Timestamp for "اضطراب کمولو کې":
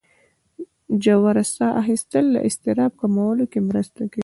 2.47-3.59